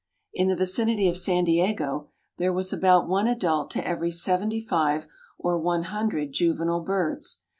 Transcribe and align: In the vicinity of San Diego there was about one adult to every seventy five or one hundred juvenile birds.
In 0.33 0.47
the 0.47 0.55
vicinity 0.55 1.07
of 1.07 1.15
San 1.15 1.43
Diego 1.43 2.09
there 2.39 2.51
was 2.51 2.73
about 2.73 3.07
one 3.07 3.27
adult 3.27 3.69
to 3.69 3.87
every 3.87 4.09
seventy 4.09 4.59
five 4.59 5.05
or 5.37 5.59
one 5.59 5.83
hundred 5.83 6.31
juvenile 6.33 6.81
birds. 6.81 7.43